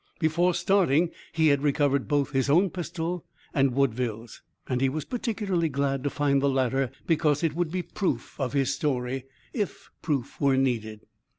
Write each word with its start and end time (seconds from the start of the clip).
Before 0.17 0.55
starting 0.55 1.11
he 1.31 1.49
had 1.49 1.61
recovered 1.61 2.07
both 2.07 2.31
his 2.31 2.49
own 2.49 2.71
pistol 2.71 3.23
and 3.53 3.75
Woodville's, 3.75 4.41
and 4.67 4.81
he 4.81 4.89
was 4.89 5.05
particularly 5.05 5.69
glad 5.69 6.03
to 6.03 6.09
find 6.09 6.41
the 6.41 6.49
latter 6.49 6.89
because 7.05 7.43
it 7.43 7.53
would 7.55 7.69
be 7.71 7.83
proof 7.83 8.39
of 8.39 8.53
his 8.53 8.73
story, 8.73 9.25
if 9.53 9.91
proof 10.01 10.41
were 10.41 10.57
needed. 10.57 11.01